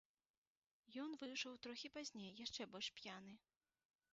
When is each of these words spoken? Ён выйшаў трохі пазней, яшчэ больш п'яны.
Ён 1.03 1.11
выйшаў 1.21 1.53
трохі 1.65 1.91
пазней, 1.99 2.31
яшчэ 2.45 2.61
больш 2.73 2.87
п'яны. 3.03 3.33